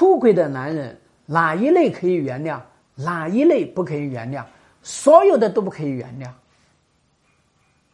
[0.00, 2.58] 出轨的男人哪一类可以原谅，
[2.94, 4.42] 哪一类不可以原谅？
[4.82, 6.26] 所有的都不可以原谅。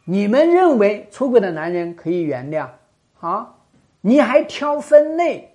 [0.05, 2.69] 你们认为出轨的男人可以原谅？
[3.19, 3.53] 啊，
[3.99, 5.53] 你还挑分类，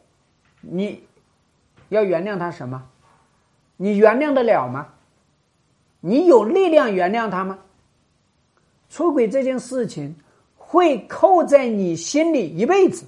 [0.60, 1.02] 你
[1.88, 2.86] 要原谅他什么？
[3.78, 4.88] 你原谅得了吗？
[6.00, 7.58] 你有力量原谅他吗？
[8.90, 10.14] 出轨这件事情
[10.58, 13.06] 会扣在你心里一辈子。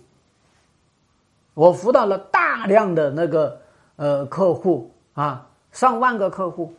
[1.55, 3.61] 我辅导了大量的那个
[3.97, 6.75] 呃客户啊，上万个客户，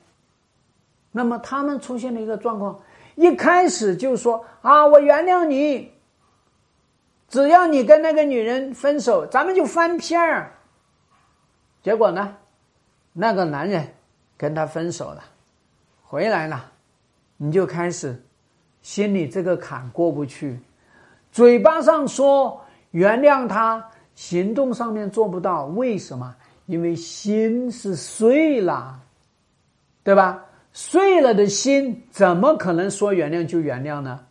[1.12, 2.78] 那么他们出现了一个状况，
[3.16, 5.92] 一开始就说啊，我原谅你，
[7.30, 10.52] 只要你跟那个女人分手，咱们就翻篇儿。
[11.82, 12.36] 结果呢，
[13.14, 13.88] 那个男人
[14.36, 15.24] 跟他分手了，
[16.04, 16.70] 回来了，
[17.38, 18.22] 你就开始
[18.82, 20.60] 心里这个坎过不去，
[21.32, 22.62] 嘴巴上说
[22.92, 23.90] 原谅他。
[24.16, 26.36] 行动上面做不到，为什么？
[26.66, 29.00] 因为心是碎了，
[30.04, 30.44] 对吧？
[30.74, 34.26] 碎了的心怎么可能说原谅就原谅呢？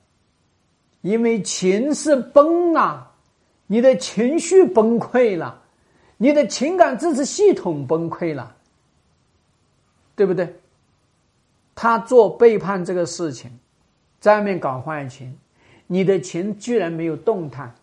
[1.00, 3.12] 因为情是崩了，
[3.66, 5.62] 你的情绪崩溃了，
[6.16, 8.56] 你的情感支持系统崩溃了，
[10.16, 10.54] 对不对？
[11.74, 13.50] 他做背叛这个事情，
[14.18, 15.38] 在外面搞坏情，
[15.86, 17.74] 你的情居然没有动弹，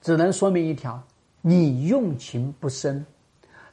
[0.00, 1.02] 只能说明一条。
[1.48, 3.06] 你用情不深，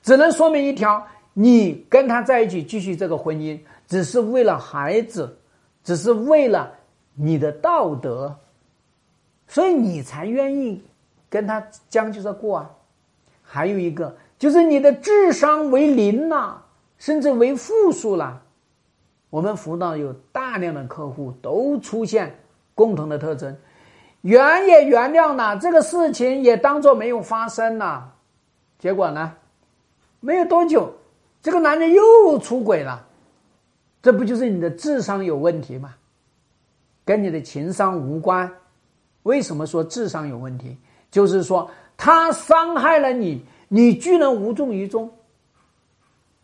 [0.02, 5.38] 只能说明一条：你跟他在一起继续这个婚姻，只是为了孩子，
[5.84, 6.72] 只是为了
[7.16, 8.34] 你的道德，
[9.50, 10.81] 所以你才愿意
[11.30, 12.72] 跟他将就着过啊。
[13.42, 16.64] 还有一个就是你的智商为零了，
[16.98, 18.42] 甚至为负数了。
[19.30, 22.40] 我们辅导有大量的客户都出现
[22.73, 23.53] 共同的特征。
[24.26, 28.12] 原也原谅了这个事情，也当做没有发生了。
[28.80, 29.34] 结果呢，
[30.20, 30.92] 没有多久，
[31.44, 33.06] 这个男人又出轨了。
[34.02, 35.94] 这不就是你的智商有问题吗？
[37.06, 38.52] 跟你的情商无关。
[39.22, 40.75] 为什么说智商有问题？
[41.12, 45.12] 就是说他伤害了你，你居然无动于衷。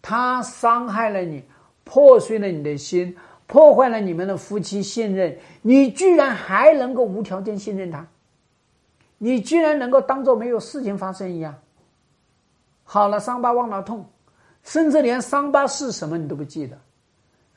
[0.03, 1.43] 他伤害了你，
[1.83, 3.17] 破碎了你的心。
[3.51, 8.07] 破坏了你们的夫妻信任，你居然还能够无条件信任他，
[9.17, 11.53] 你居然能够当做没有事情发生一样。
[12.85, 14.05] 好了，伤疤忘了痛，
[14.63, 16.77] 甚至连伤疤是什么你都不记得。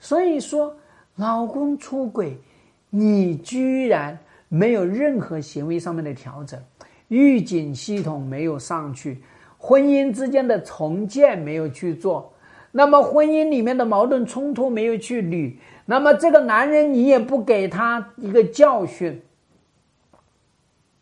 [0.01, 0.75] 所以说，
[1.15, 2.37] 老公出轨，
[2.91, 4.19] 你居然
[4.49, 6.61] 没有任何行为上面的调整，
[7.07, 9.23] 预警系统没有上去，
[9.57, 12.33] 婚姻之间的重建没有去做，
[12.73, 15.55] 那么婚姻里面的矛盾冲突没有去捋。
[15.87, 19.23] 那么这个男人，你也不给他一个教训，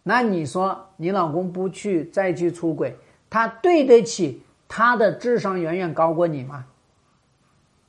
[0.03, 2.97] 那你说你老公不去再去出轨，
[3.31, 6.67] 他对得起他的智商远远高过你吗？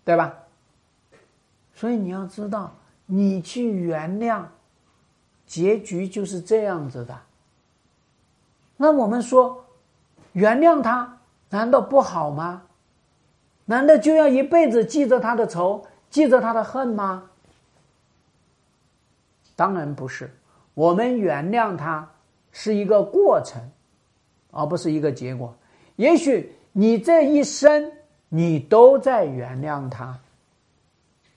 [0.05, 0.33] 对吧？
[1.73, 2.75] 所以你要知道，
[3.07, 4.43] 你去原谅，
[5.47, 7.17] 结局就是这样子的。
[8.77, 9.65] 那我们说，
[10.33, 11.17] 原谅他
[11.49, 12.63] 难道不好吗？
[13.65, 15.87] 难道就要一辈子记着他的仇？
[16.13, 17.24] 记着他的恨吗？
[19.56, 20.29] 当然不是。
[20.75, 22.07] 我们原谅他
[22.51, 23.59] 是一个过程，
[24.51, 25.51] 而不是一个结果。
[25.96, 27.91] 也许你这一生
[28.29, 30.16] 你都在原谅他，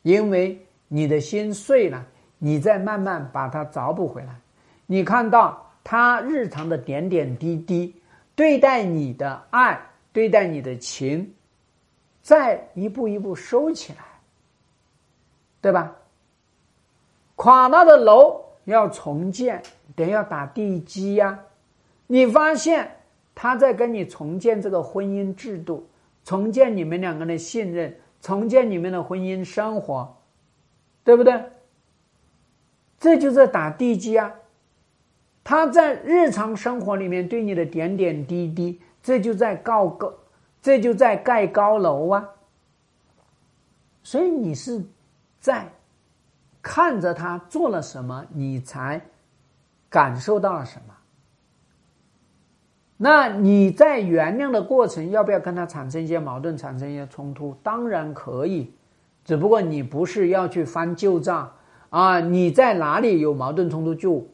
[0.03, 2.05] 因为你的心碎了，
[2.37, 4.39] 你再慢慢把它找补回来。
[4.85, 7.95] 你看到他日常的点点滴滴，
[8.35, 9.81] 对待你的爱，
[10.13, 11.35] 对待你的情，
[12.21, 14.05] 再一步一步收起来。
[15.67, 15.97] 对吧？
[17.35, 19.61] 垮了的楼要重建，
[19.97, 21.41] 得要打地基呀。
[22.07, 22.89] 你发现
[23.35, 25.85] 他在跟你重建这个婚姻制度，
[26.25, 30.17] 重建你们两个人的信任，重建你们的婚姻生活，
[31.03, 31.43] 对不对？
[33.01, 34.33] 这就在打地基啊。
[35.43, 40.15] 他在日常生活里面对你的点点滴滴，这就在告高，
[40.63, 42.29] 这就在盖高楼啊。
[44.05, 44.81] 所以你是。
[45.41, 45.73] 在
[46.61, 49.01] 看着他做了什么，你才
[49.89, 50.95] 感受到了什么。
[52.99, 57.55] 那你在原谅的过程，要不要跟他产生一些矛盾，产生一些冲突？
[57.63, 58.73] 当然可以，
[59.25, 61.53] 只不过你不是要去翻旧账
[61.91, 62.21] 啊！
[62.21, 64.27] 你在哪里有矛盾冲突，就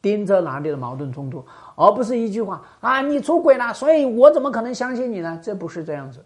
[0.00, 1.44] 盯着哪里的矛盾冲突，
[1.74, 3.02] 而不是一句话啊！
[3.02, 5.40] 你出轨了，所以我怎么可能相信你呢？
[5.42, 6.24] 这不是这样子，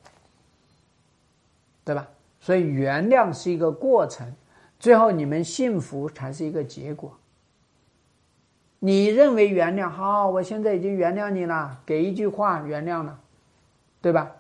[1.83, 2.07] 对吧？
[2.41, 4.33] 所以原谅是一个过程，
[4.79, 7.19] 最后你们幸福才是一个结果。
[8.81, 13.19] 你认为原谅好，我现在已经原谅你了，给一句话原谅了，
[14.01, 14.31] 对吧？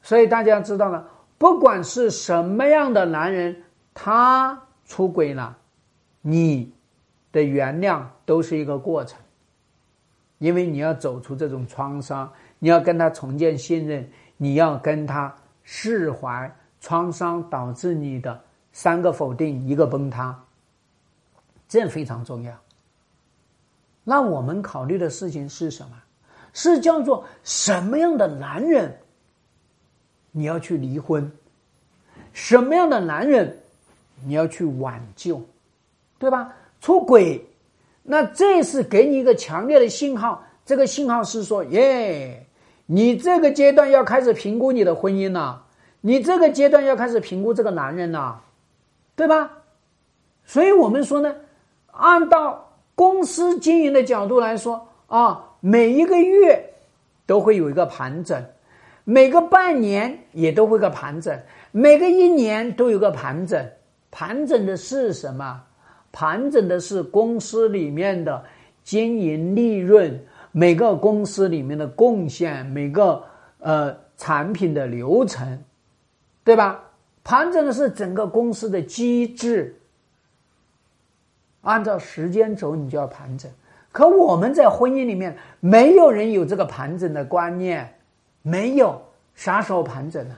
[0.00, 1.06] 所以大家知道了，
[1.36, 3.62] 不管是什么样的男人，
[3.92, 5.58] 他出轨了，
[6.22, 6.72] 你
[7.30, 9.20] 的原谅都是一个过程，
[10.38, 14.08] 因为你要走出这种创伤，你要跟他重建信任，
[14.38, 16.50] 你要跟他释怀
[16.86, 18.40] 创伤导致你的
[18.72, 20.40] 三个否定，一个崩塌，
[21.68, 22.56] 这非常重要。
[24.04, 26.00] 那我们考虑的事情是什么？
[26.52, 28.96] 是叫做什么样的男人，
[30.30, 31.28] 你要去离婚？
[32.32, 33.58] 什么样的男人，
[34.24, 35.42] 你要去挽救？
[36.20, 36.54] 对吧？
[36.80, 37.44] 出轨，
[38.04, 40.40] 那这是给你一个强烈的信号。
[40.64, 42.46] 这个信号是说，耶，
[42.86, 45.65] 你这个阶段要开始评估你的婚姻了，
[46.06, 48.40] 你这个阶段要开始评估这个男人了，
[49.16, 49.50] 对吧？
[50.44, 51.34] 所以我们说呢，
[51.90, 52.62] 按照。
[52.94, 56.72] 公司经营的角度来说啊，每一个月
[57.26, 58.42] 都会有一个盘整，
[59.04, 61.38] 每个半年也都会个盘整，
[61.72, 63.62] 每个一年都有个盘整。
[64.10, 65.62] 盘整的是什么？
[66.10, 68.42] 盘整的是公司里面的
[68.82, 70.18] 经营利润，
[70.52, 73.22] 每个公司里面的贡献，每个
[73.58, 75.62] 呃产品的流程，
[76.46, 76.80] 对吧？
[77.24, 79.74] 盘整的是整个公司的机制。
[81.62, 83.50] 按照时间轴，你就要盘整。
[83.90, 87.92] 可我们在婚姻里面，没有人有这个盘整的观念，
[88.42, 89.02] 没有
[89.34, 90.36] 啥时候盘整呢？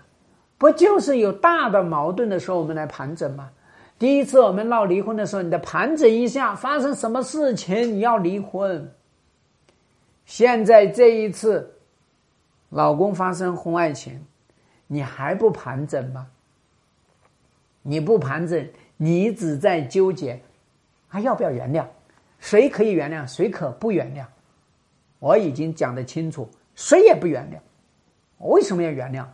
[0.56, 3.50] 不就是有大的矛盾的时候，我们来盘整吗？
[3.99, 8.90] 第一次我们闹离婚的时候，你得盘整一下，发生什么事情你要离婚。
[10.25, 11.70] 现在这一次，
[12.70, 14.25] 老公发生婚外情，
[14.88, 16.29] 你还不盘整吗？
[17.82, 20.43] 你不盘整，你只在纠结。
[21.06, 21.87] 还要不要原谅？
[22.38, 23.26] 谁可以原谅？
[23.26, 24.26] 谁可不原谅？
[25.20, 27.58] 我已经讲得清楚，谁也不原谅。
[28.37, 29.26] 我为什么要原谅？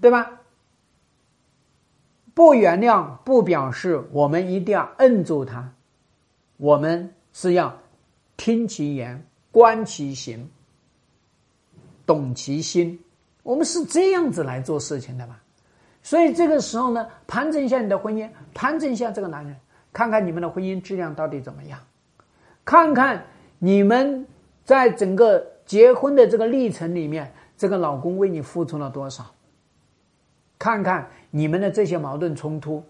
[0.00, 0.40] 对吧？
[2.32, 5.72] 不原谅不表示我们一定要摁住他，
[6.56, 7.78] 我们是要
[8.36, 10.50] 听其言，观其行，
[12.04, 12.98] 懂其心。
[13.44, 15.36] 我们是这样子来做事情的嘛？
[16.02, 19.54] 所以这个时候呢，盘整一下你的婚姻，盘整一下这个男人。
[19.92, 21.78] 看看你们的婚姻质量到底怎么样？
[22.64, 23.24] 看看
[23.60, 24.26] 你们
[24.64, 29.24] 在整个结婚的这个历程里面，这个老公为你付出了多少？
[30.58, 32.82] 看看你们的这些矛盾冲突，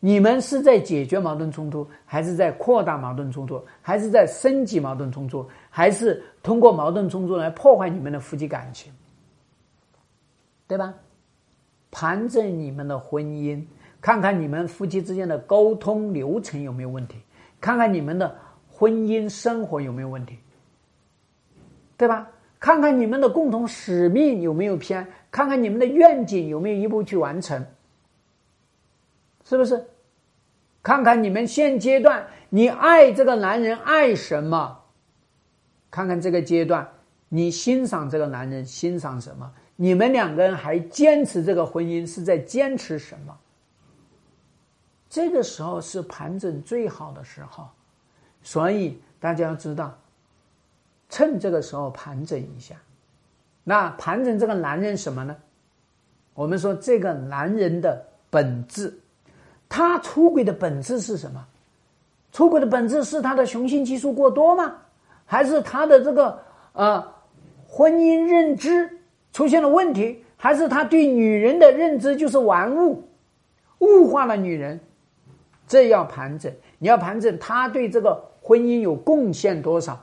[0.00, 8.92] 你们是在解决矛盾冲突，还是在扩大矛盾冲突，还是在升级矛盾冲突，还是通过矛盾冲突来破坏你们的夫妻感情？
[10.70, 10.94] 对吧？
[11.90, 13.60] 盘正你们的婚姻。
[14.00, 17.16] 看看你们夫妻之间的沟通流程有没有问题，
[17.60, 18.34] 看看你们的
[18.70, 20.38] 婚姻生活有没有问题，
[21.96, 22.30] 对吧？
[22.60, 27.66] 看看你们的共同使命有没有偏，看看你们的愿景有没有一步去完成，
[29.44, 29.84] 是不是？
[30.82, 34.78] 看看你们现阶段你爱这个男人爱什么？
[35.90, 36.88] 看看这个阶段
[37.28, 39.52] 你欣赏这个男人欣赏什么？
[39.82, 43.34] 你们两个人还坚持这个婚姻是在坚持什么？
[45.08, 47.66] 这个时候是盘整最好的时候，
[48.42, 49.96] 所以大家要知道，
[51.08, 52.74] 趁这个时候盘整一下。
[53.64, 55.34] 那盘整这个男人什么呢？
[56.34, 59.00] 我们说这个男人的本质，
[59.66, 61.42] 他出轨的本质是什么？
[62.32, 64.76] 出轨的本质是他的雄性激素过多吗？
[65.24, 66.38] 还是他的这个
[66.74, 67.14] 呃
[67.66, 68.99] 婚姻认知
[69.32, 70.24] 出现了问题？
[70.36, 73.06] 还是他对女人的认知就是玩物，
[73.80, 74.80] 物化了女人？
[75.66, 80.00] 这要盘整，你要盘整他对这个婚姻有贡献多少，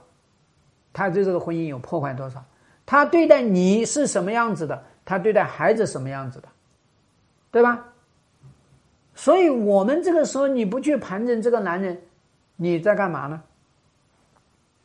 [0.93, 2.43] 他对这个婚姻有破坏多少，
[2.85, 6.47] 他对待你是什么样子的，他对待孩子什么样子的，
[7.51, 7.83] 对吧？
[9.15, 11.99] 所以我们这个时候你不去盘整这个男人，
[12.55, 13.41] 你在干嘛呢？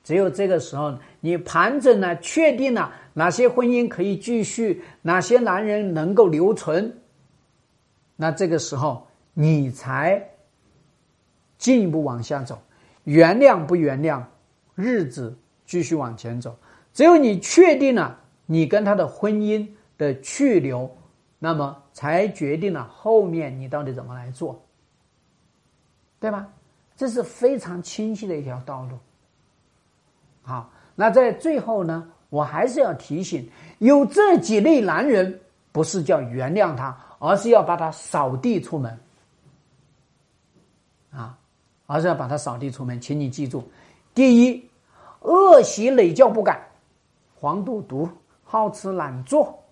[0.02, 7.00] 只有这个时候，你盘整了，确定了哪些婚姻可以继续，哪些男人能够留存，
[8.16, 10.28] 那这个时候你才。
[11.58, 12.60] 进一步往下走，
[13.04, 14.20] 原谅不原谅，
[14.74, 16.56] 日子继续往前走。
[16.92, 19.64] 只有你确定了你跟他的婚姻
[19.96, 20.90] 的去留，
[21.38, 24.60] 那么才决定了后面你到底怎么来做，
[26.18, 26.48] 对吧？
[26.96, 28.98] 这是非常清晰的一条道路。
[30.42, 33.46] 好，那在最后呢，我还是要提醒，
[33.76, 35.38] 有这几类男人，
[35.70, 38.98] 不是叫原谅他，而是要把他扫地出门。
[41.10, 41.36] 啊。
[41.84, 43.62] 而是要把他扫地出门，请你记住：
[44.14, 44.70] 第一，
[45.20, 46.66] 恶习累教不改，
[47.38, 48.08] 黄赌毒，
[48.44, 49.62] 好吃懒做，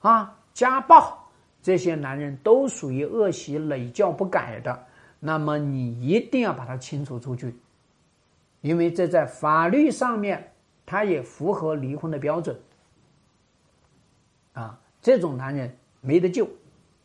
[0.00, 1.16] 啊，家暴，
[1.62, 4.78] 这些男人都属于恶习累教不改的。
[5.20, 7.54] 那么你一定要把他清除出去，
[8.60, 10.52] 因为这在法律上面，
[10.90, 12.58] 他也符合离婚的标准。
[14.54, 16.48] 啊，这种男人没得救，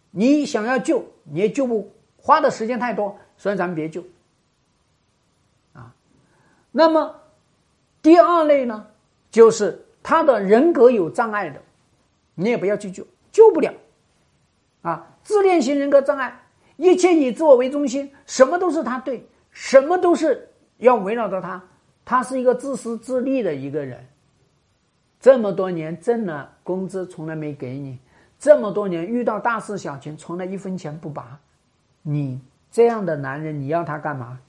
[0.10, 4.04] 你想要救你也救不，花的时间太多，所以咱们别救。
[5.74, 5.94] 啊，
[6.72, 7.16] 那么
[8.02, 8.88] 第二类呢，
[9.30, 11.62] 就是他的人格有障碍的。
[12.34, 13.72] 你也不要去救，救不了，
[14.82, 16.44] 啊，自恋型人格障碍，
[16.78, 20.50] 一切以自我为中心，什么都是他对，什么都是
[20.80, 21.64] 要围绕着他，
[22.06, 24.06] 他是一个自私自利的一个人。
[25.20, 27.98] 这么多年挣了工资从来没给你，
[28.38, 31.40] 这么多年遇到大事小情从来一分钱不拔，
[32.04, 32.40] 你
[32.72, 34.40] 这样的男人你要他干嘛？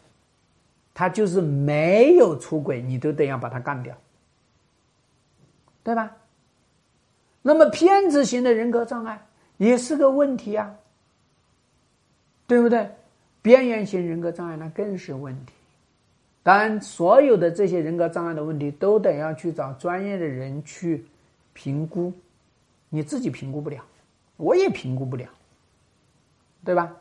[0.92, 3.96] 他就是没有出轨，你都得要把他干掉，
[5.82, 6.10] 对吧？
[7.42, 10.74] 那么偏执型的人格障碍也是个问题啊，
[12.46, 12.90] 对不对？
[13.40, 15.52] 边缘型人格障碍那更是问题。
[16.46, 21.04] 当然，所有的这些人格障碍的问题都得要去找专业的人去
[21.52, 22.12] 评估，
[22.88, 23.84] 你自己评估不了，
[24.36, 25.28] 我也评估不了，
[26.64, 26.94] 对吧？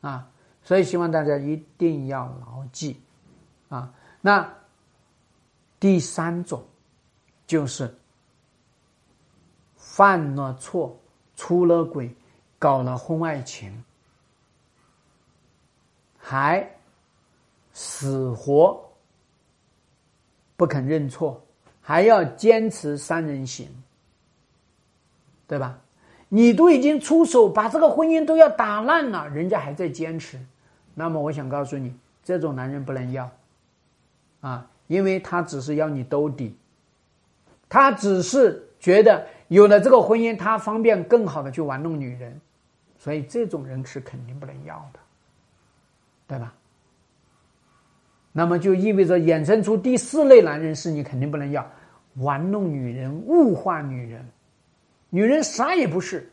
[0.00, 0.30] 啊，
[0.62, 2.98] 所以希望大家一定要牢记
[3.68, 3.92] 啊。
[4.22, 4.50] 那
[5.78, 6.64] 第三种
[7.46, 7.94] 就是。
[9.76, 10.98] 犯了错，
[11.36, 12.12] 出了轨，
[12.58, 13.84] 搞了婚外情，
[16.18, 16.73] 还
[17.74, 18.82] 死活
[20.56, 21.44] 不肯认错，
[21.82, 23.68] 还要坚持三人行，
[25.46, 25.78] 对吧？
[26.30, 30.40] 你都已经出手把这个婚姻都要打烂了，人家还在坚持，
[30.94, 33.30] 那么我想告诉你，这种男人不能要
[34.40, 36.56] 啊，因为他只是要你兜底，
[37.68, 39.26] 他只是觉得。
[39.48, 42.40] 有了这个婚姻，他方便更好的去玩弄女人，
[42.98, 44.98] 所以这种人是肯定不能要的，
[46.26, 46.52] 对吧？
[48.36, 51.64] 那么就意味着衍生出第四类男人是你肯定不能要，
[52.14, 54.26] 玩弄女人、物化女人，
[55.08, 56.28] 女人啥也不是，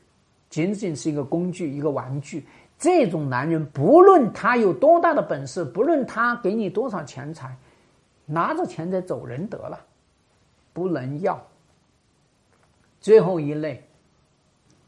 [0.49, 2.43] 仅仅是一个工具、一个玩具。
[2.79, 7.55] 这种男人，不论他有多大的本事，不论他给你多少钱财，
[8.25, 9.79] 拿着钱财走人得了，
[10.73, 11.39] 不能要。
[12.99, 13.83] 最后一类，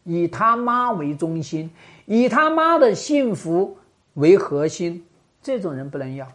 [0.03, 1.70] 以他妈为中心，
[2.08, 3.77] 以他妈的幸福
[4.15, 5.05] 为核心，
[5.43, 6.27] 这种人不能要，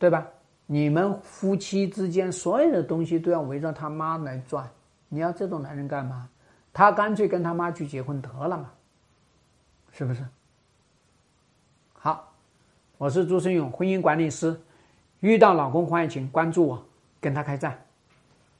[0.00, 0.26] 对吧？
[0.66, 4.68] 你们夫妻之间所有的东西都要围着他妈来转，
[5.08, 6.28] 你要这种男人干嘛？
[6.72, 8.70] 他干脆跟他妈去结婚得了嘛，
[9.92, 10.24] 是不是？
[11.92, 12.32] 好，
[12.96, 14.58] 我是朱生勇，婚姻管理师，
[15.18, 16.84] 遇到老公婚外情，关注我，
[17.20, 17.78] 跟他开战。